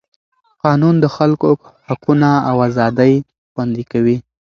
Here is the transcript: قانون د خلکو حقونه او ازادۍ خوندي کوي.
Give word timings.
قانون 0.63 0.95
د 1.03 1.05
خلکو 1.15 1.49
حقونه 1.87 2.29
او 2.49 2.55
ازادۍ 2.67 3.13
خوندي 3.51 3.83
کوي. 3.91 4.17